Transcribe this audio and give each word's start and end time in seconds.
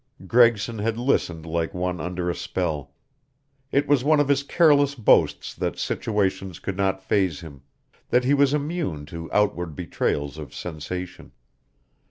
Gregson 0.25 0.79
had 0.79 0.97
listened 0.97 1.45
like 1.45 1.75
one 1.75 2.01
under 2.01 2.27
a 2.27 2.33
spell. 2.33 2.91
It 3.71 3.87
was 3.87 4.03
one 4.03 4.19
of 4.19 4.29
his 4.29 4.41
careless 4.41 4.95
boasts 4.95 5.53
that 5.53 5.77
situations 5.77 6.57
could 6.57 6.75
not 6.75 7.03
faze 7.03 7.41
him, 7.41 7.61
that 8.09 8.23
he 8.23 8.33
was 8.33 8.51
immune 8.51 9.05
to 9.05 9.31
outward 9.31 9.75
betrayals 9.75 10.39
of 10.39 10.55
sensation. 10.55 11.33